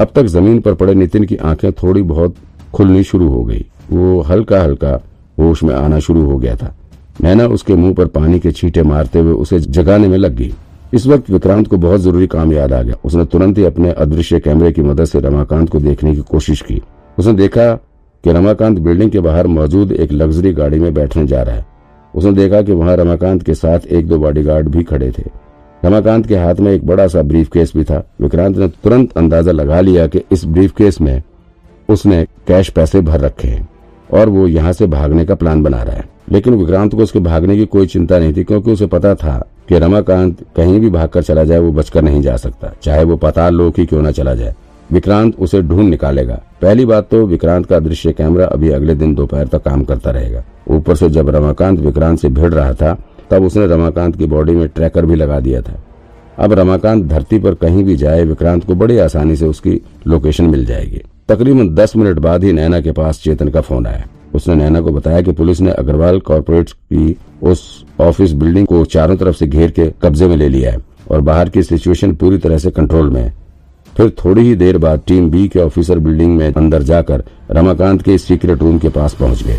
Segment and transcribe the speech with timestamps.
[0.00, 2.34] अब तक ज़मीन पर पड़े नितिन की आँखें थोड़ी बहुत
[2.74, 5.00] खुलनी शुरू हो गई। वो हल्का हल्का
[5.38, 6.74] होश में आना शुरू हो गया था।
[7.22, 10.52] नैना उसके मुँह पर पानी के छींटे मारते हुए उसे जगाने में लग गई।
[10.94, 14.40] इस वक्त विक्रांत को बहुत ज़रूरी काम याद आ गया। उसने तुरंत ही अपने अदृश्य
[14.40, 16.82] कैमरे की मदद से रमाकांत को देखने की कोशिश की।
[17.18, 17.74] उसने देखा
[18.24, 21.66] कि रमाकांत बिल्डिंग के बाहर मौजूद एक लग्जरी गाड़ी में बैठने जा रहा है।
[22.14, 25.47] उसने देखा कि वहाँ रमाकांत के साथ एक दो बॉडीगार्ड भी खड़े थे।
[25.84, 29.52] रमाकांत के हाथ में एक बड़ा सा ब्रीफ केस भी था। विक्रांत ने तुरंत अंदाज़ा
[29.52, 31.22] लगा लिया कि इस ब्रीफ केस में
[31.88, 33.68] उसने कैश पैसे भर रखे हैं
[34.10, 37.56] और वो यहाँ से भागने का प्लान बना रहा है। लेकिन विक्रांत को उसके भागने
[37.56, 41.44] की कोई चिंता नहीं थी, क्योंकि उसे पता था कि रमाकांत कहीं भी भागकर चला
[41.44, 44.54] जाए, वो बचकर नहीं जा सकता। चाहे वो पता लोक ही क्यों न चला जाए।
[44.92, 49.46] विक्रांत उसे ढूंढ निकालेगा। पहली बात तो विक्रांत का दृश्य कैमरा अभी अगले दिन दोपहर
[49.46, 52.96] तक काम करता रहेगा। ऊपर से जब रमाकांत विक्रांत से भिड़ रहा था
[53.30, 55.78] तब उसने रमाकांत की बॉडी में ट्रैकर भी लगा दिया था।
[56.38, 60.64] अब रमाकांत धरती पर कहीं भी जाए, विक्रांत को बड़ी आसानी से उसकी लोकेशन मिल
[60.66, 64.80] जाएगी। तकरीबन दस मिनट बाद ही नैना के पास चेतन का फ़ोन आया। उसने नैना
[64.80, 69.46] को बताया कि पुलिस ने अग्रवाल कॉरपोरेट की उस ऑफ़िस बिल्डिंग को चारों तरफ़ से
[69.46, 70.78] घेर के कब्जे में ले लिया है
[71.10, 73.32] और बाहर की सिचुएशन पूरी तरह से कंट्रोल में है।
[73.96, 78.18] फिर थोड़ी ही देर बाद टीम बी के ऑफिसर बिल्डिंग में अंदर जाकर रमाकांत के
[78.18, 79.58] सीक्रेट रूम के पास पहुँच गए।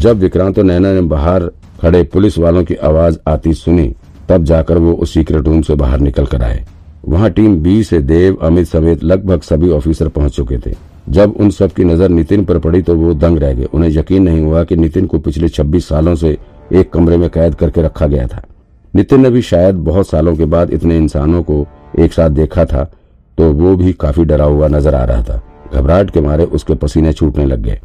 [0.00, 1.42] जब विक्रांत और नैना ने बाहर
[1.80, 3.92] खड़े पुलिस वालों की आवाज़ आती सुनी,
[4.28, 6.64] तब जाकर वो उस सीक्रेट रूम से बाहर निकल कर आए।
[7.06, 10.74] वहाँ टीम बी से देव, अमित समेत लगभग सभी ऑफिसर पहुँच चुके थे।
[11.08, 14.22] जब उन सब की नज़र नितिन पर पड़ी तो वो दंग रह गए। उन्हें यकीन
[14.22, 16.36] नहीं हुआ कि नितिन को पिछले 26 सालों से
[16.72, 18.42] एक कमरे में कैद करके रखा गया था।
[18.94, 21.66] नितिन ने भी शायद बहुत सालों के बाद इतने इंसानों को
[21.98, 22.84] एक साथ देखा था
[23.38, 25.42] तो वो भी काफ़ी डरा हुआ नज़र आ रहा था।
[25.72, 27.80] घबराहट के मारे उसके पसीने छूटने लग गए।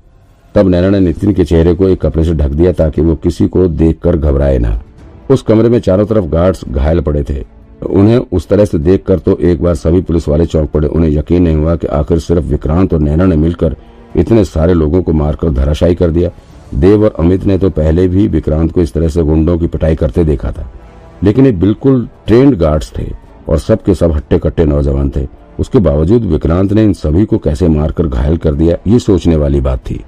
[0.55, 3.47] तब नैना ने नितिन के चेहरे को एक कपड़े से ढक दिया ताकि वो किसी
[3.47, 4.79] को देखकर घबराए ना।
[5.31, 7.43] उस कमरे में चारों तरफ़ गार्ड्स घायल पड़े थे।
[7.85, 11.43] उन्हें उस तरह से देखकर तो एक बार सभी पुलिस वाले चौंक पड़े। उन्हें यकीन
[11.43, 13.75] नहीं हुआ कि आखिर सिर्फ़ विक्रांत और नैना ने मिलकर
[14.15, 16.29] इतने सारे लोगों को मारकर धराशायी कर दिया।
[16.75, 19.95] देव और अमित ने तो पहले भी विक्रांत को इस तरह से गुंडों की पिटाई
[19.95, 20.71] करते देखा था।
[21.23, 23.11] लेकिन ये बिल्कुल ट्रेंड गार्ड्स थे
[23.49, 25.27] और सबके सब हट्टे कट्टे नौजवान थे।
[25.59, 29.61] उसके बावजूद विक्रांत ने इन सभी को कैसे मारकर घायल कर दिया, ये सोचने वाली
[29.61, 30.03] बात थी।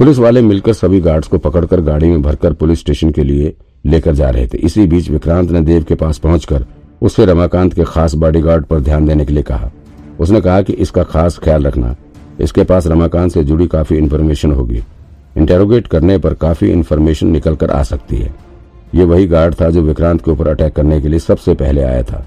[0.00, 3.52] पुलिस वाले मिलकर सभी गार्ड्स को पकड़कर गाड़ी में भरकर पुलिस स्टेशन के लिए
[3.84, 6.64] लेकर जा रहे थे। इसी बीच विक्रांत ने देव के पास पहुंचकर
[7.02, 9.70] उससे रमाकांत के खास बॉडीगार्ड पर ध्यान देने के लिए कहा।
[10.20, 11.94] उसने कहा कि इसका खास ख्याल रखना।
[12.40, 14.82] इसके पास रमाकांत से जुड़ी काफ़ी इन्फॉर्मेशन होगी।
[15.36, 18.34] इंटेरोगेट करने पर काफ़ी इन्फॉर्मेशन निकल कर आ सकती है।
[18.94, 22.02] ये वही गार्ड था जो विक्रांत के ऊपर अटैक करने के लिए सबसे पहले आया
[22.02, 22.26] था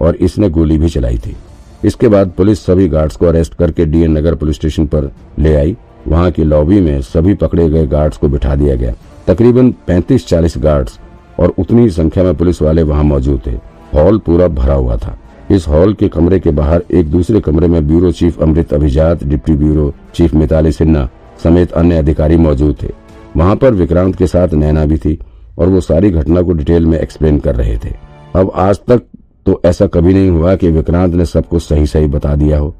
[0.00, 1.36] और इसने गोली भी चलाई थी।
[1.84, 5.76] इसके बाद पुलिस सभी गार्ड्स को अरेस्ट करके डीएन नगर पुलिस स्टेशन पर ले आई।
[6.08, 8.92] वहाँ की लॉबी में सभी पकड़े गए गार्ड्स को बिठा दिया गया।
[9.26, 10.98] तकरीबन 35-40 गार्ड्स
[11.40, 13.50] और उतनी ही संख्या में पुलिस वाले वहाँ मौजूद थे।
[13.94, 15.16] हॉल पूरा भरा हुआ था।
[15.50, 19.52] इस हॉल के कमरे के बाहर एक दूसरे कमरे में bureau chief Amrit Abhijat, deputy
[19.52, 21.08] bureau chief Mitali Sinha
[21.42, 22.92] समेत अन्य अधिकारी मौजूद थे।
[23.36, 25.18] वहाँ पर विक्रांत के साथ नैना भी थी
[25.58, 27.94] और वो सारी घटना को डिटेल में एक्सप्लेन कर रहे थे।
[28.34, 29.02] अब आज तक
[29.46, 32.74] तो ऐसा कभी नहीं हुआ कि विक्रांत ने सब कुछ सही सही बता दिया हो।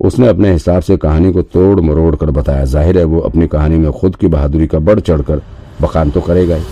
[0.00, 3.76] उसने अपने हिसाब से कहानी को तोड़ मरोड़ कर बताया। ज़ाहिर है वो अपनी कहानी
[3.76, 5.42] में खुद की बहादुरी का बढ़ चढ़कर
[5.80, 6.64] बखान तो करेगा ही।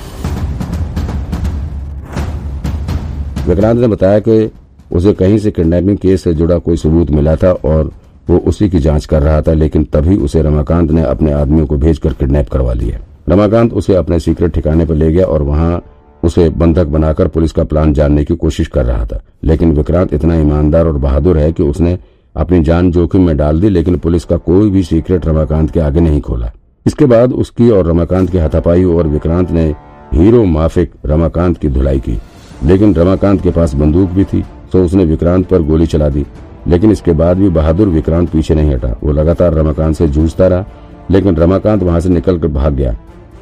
[3.49, 4.51] विक्रांत ने बताया कि
[4.91, 7.91] उसे कहीं से किडनैपिंग केस से जुड़ा कोई सबूत मिला था और
[8.29, 11.77] वो उसी की जाँच कर रहा था, लेकिन तभी उसे रमाकांत ने अपने आदमियों को
[11.77, 12.99] भेजकर किडनैप करवा लिया।
[13.29, 15.83] रमाकांत उसे अपने सीक्रेट ठिकाने पर ले गया और वहाँ
[16.23, 20.35] उसे बंधक बनाकर पुलिस का प्लान जानने की कोशिश कर रहा था। लेकिन विक्रांत इतना
[20.35, 21.99] ईमानदार और बहादुर है कि उसने
[22.37, 26.01] अपनी जान जोखिम में डाल दी, लेकिन पुलिस का कोई भी सीक्रेट रमाकांत के आगे
[26.01, 26.51] नहीं खोला।
[26.87, 29.65] इसके बाद उसकी और रमाकांत की हाथापाई और विक्रांत ने
[30.13, 32.19] हीरो माफिक रमाकांत की धुलाई की।
[32.65, 36.25] लेकिन रमाकांत के पास बंदूक भी थी तो उसने विक्रांत पर गोली चला दी।
[36.69, 40.65] लेकिन इसके बाद भी बहादुर विक्रांत पीछे नहीं हटा। वो लगातार रमाकांत से जूझता रहा,
[41.11, 42.97] लेकिन रमाकांत वहाँ से निकलकर भाग गया।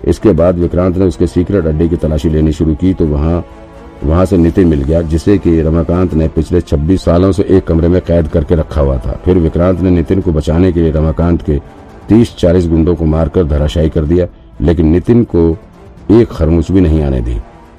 [0.04, 3.44] इसके बाद विक्रांत ने उसके सीक्रेट अड्डे की तलाशी लेनी शुरू की तो वहाँ
[4.04, 7.88] वहाँ से नितिन मिल गया, जिसे कि रमाकांत ने पिछले 26 सालों से एक कमरे
[7.88, 11.42] में कैद करके रखा हुआ था। फिर विक्रांत ने नितिन को बचाने के लिए रमाकांत
[11.42, 11.58] के
[12.08, 14.26] 30-40 गुंडों को मारकर धराशायी कर दिया,
[14.60, 15.56] लेकिन नितिन को
[16.10, 17.36] एक खरमुच भी नहीं आने दी।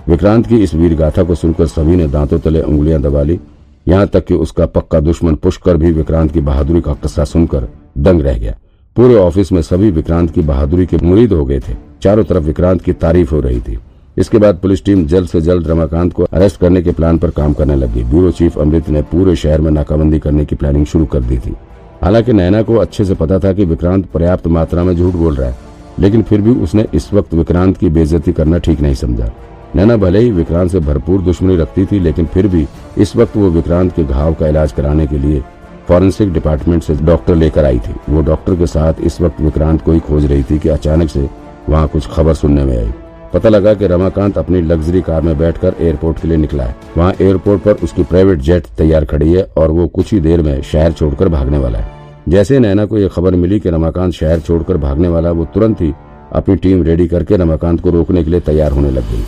[0.08, 3.40] विक्रांत की इस वीर गाथा को सुनकर सभी ने दांतों तले उंगलियाँ दबा ली।
[3.88, 7.68] यहाँ तक कि उसका पक्का दुश्मन पुष्कर भी विक्रांत की बहादुरी का किस्सा सुनकर
[7.98, 8.56] दंग रह गया।
[8.96, 12.82] पूरे ऑफ़िस में सभी विक्रांत की बहादुरी के मुरीद हो गए थे। चारों तरफ़ विक्रांत
[12.82, 13.80] की तारीफ़ हो रही थी।
[14.18, 17.54] इसके बाद पुलिस टीम जल्द से जल्द रमाकांत को अरेस्ट करने के प्लान पर काम
[17.54, 21.22] करने लगी। ब्यूरो चीफ अमृत ने पूरे शहर में नाकाबंदी करने की प्लानिंग शुरू कर
[21.22, 21.56] दी थी।
[22.04, 25.50] हालाँकि नैना को अच्छे से पता था कि विक्रांत पर्याप्त मात्रा में झूठ बोल रहा
[25.50, 25.56] है,
[26.00, 29.32] लेकिन फिर भी उसने इस वक्त विक्रांत की बेजती करना ठीक नहीं समझा।
[29.76, 32.66] नैना भले ही विक्रांत से भरपूर दुश्मनी रखती थी, लेकिन फिर भी
[32.98, 35.44] इस वक्त वो विक्रांत के घाव का इलाज कराने के लिए
[35.88, 39.92] फॉरेंसिक डिपार्टमेंट से डॉक्टर लेकर आई थी। वो डॉक्टर के साथ इस वक्त विक्रांत को
[39.92, 41.30] ही खोज रही थी कि अचानक से
[41.70, 42.92] वहाँ कुछ खबर सुनने में आई।
[43.34, 47.14] पता लगा कि रमाकांत अपनी लग्जरी कार में बैठकर एयरपोर्ट के लिए निकला है। वहाँ
[47.22, 50.92] एयरपोर्ट पर उसकी प्राइवेट जेट तैयार खड़ी है और वो कुछ ही देर में शहर
[50.92, 51.94] छोड़कर भागने वाला है।
[52.30, 55.94] जैसे नैना को यह खबर मिली कि रमाकांत शहर छोड़कर भागने वाला, वो तुरंत ही
[56.34, 59.24] अपनी टीम रेडी करके रमाकांत को रोकने के लिए तैयार होने लग गई।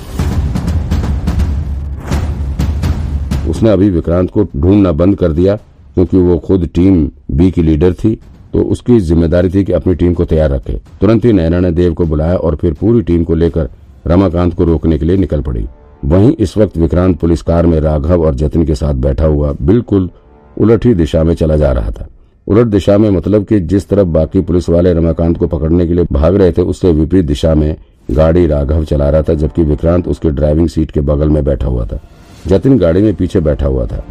[3.49, 7.93] उसने अभी विक्रांत को ढूंढना बंद कर दिया, क्योंकि वो खुद टीम बी की लीडर
[7.95, 8.17] थी
[8.53, 11.93] तो उसकी ज़िम्मेदारी थी कि अपनी टीम को तैयार रखे। तुरंत ही नैना ने देव
[11.93, 13.69] को बुलाया और फिर पूरी टीम को लेकर
[14.07, 15.65] रमाकांत को रोकने के लिए निकल पड़ी।
[16.05, 20.09] वहीं इस वक्त विक्रांत पुलिस कार में राघव और जतिन के साथ बैठा हुआ बिल्कुल
[20.57, 22.07] उलट ही दिशा में चला जा रहा था।
[22.47, 26.05] उलट दिशा में मतलब कि जिस तरफ़ बाकी पुलिस वाले रमाकांत को पकड़ने के लिए
[26.11, 27.75] भाग रहे थे, उससे विपरीत दिशा में
[28.11, 31.85] गाड़ी राघव चला रहा था, जबकि विक्रांत उसके ड्राइविंग सीट के बगल में बैठा हुआ
[31.85, 31.99] था।
[32.47, 34.03] जतिन गाड़ी में पीछे बैठा हुआ था।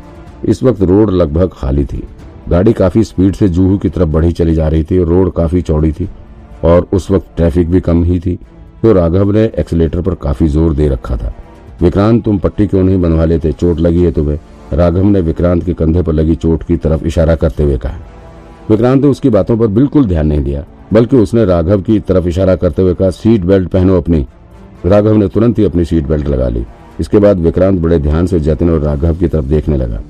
[0.44, 2.02] इस वक्त रोड लगभग खाली थी।
[2.49, 5.92] गाड़ी काफ़ी स्पीड से जूहू की तरफ़ बढ़ी चली जा रही थी, रोड काफ़ी चौड़ी
[5.92, 6.08] थी
[6.64, 8.38] और उस वक्त ट्रैफ़िक भी कम ही थी।
[8.86, 11.32] तो राघव ने एक्सीटर पर काफ़ी ज़ोर दे रखा था।
[11.82, 13.52] विक्रांत, तुम पट्टी क्यों नहीं बनवा लेते?
[13.52, 14.38] चोट लगी है तुम्हें?
[14.72, 17.98] राघव ने विक्रांत के कंधे पर लगी चोट की तरफ़ इशारा करते हुए कहा।
[18.70, 22.56] विक्रांत ने उसकी बातों पर बिल्कुल ध्यान नहीं दिया, बल्कि उसने राघव की तरफ़ इशारा
[22.56, 24.26] करते हुए कहा, सीट बेल्ट पहनो अपनी।
[24.86, 26.64] राघव ने तुरंत ही अपनी सीट बेल्ट लगा ली।
[27.00, 30.00] इसके बाद विक्रांत बड़े ध्यान से जतिन और राघव की तरफ़ देखने लगा।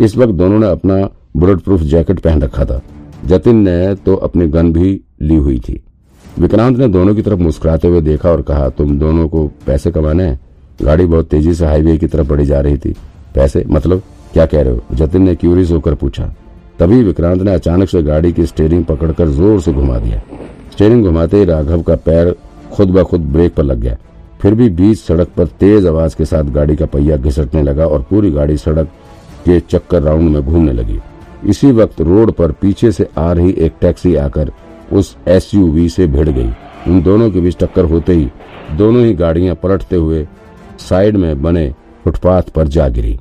[0.00, 1.02] इस वक्त दोनों ने अपना
[1.36, 2.80] बुलेट प्रूफ जैकेट पहन रखा था।
[3.26, 5.82] जतिन ने तो अपनी गन भी ली हुई थी।
[6.38, 10.24] विक्रांत ने दोनों की तरफ़ मुस्कुराते हुए देखा और कहा, तुम दोनों को पैसे कमाने
[10.24, 10.40] हैं?
[10.82, 12.94] गाड़ी बहुत तेज़ी से हाईवे की तरफ़ बढ़ी जा रही थी।
[13.34, 13.64] पैसे?
[13.68, 14.02] मतलब
[14.32, 14.80] क्या कह रहे हो?
[14.92, 16.34] जतिन ने क्यूरियस होकर पूछा।
[16.78, 20.20] तभी विक्रांत ने अचानक से गाड़ी की स्टेयरिंग पकड़कर ज़ोर से घुमा दिया।
[20.72, 22.34] स्टेयरिंग घुमाते ही राघव का पैर
[22.72, 23.96] खुद ब खुद ब्रेक पर लग गया।
[24.40, 28.02] फिर भी बीच सड़क पर तेज आवाज़ के साथ गाड़ी का पहिया घिसटने लगा और
[28.02, 28.86] पूरी गाड़ी सड़क
[29.44, 30.98] के चक्कर राउंड में घूमने लगी।
[31.44, 34.52] इसी वक्त रोड पर पीछे से आ रही एक टैक्सी आकर
[34.92, 36.50] उस एसयूवी से भिड़ गई।
[36.88, 38.28] उन दोनों के बीच टक्कर होते ही
[38.76, 40.26] दोनों ही गाड़ियाँ पलटते हुए
[40.78, 41.68] साइड में बने
[42.04, 43.18] फुटपाथ पर जा गिरी।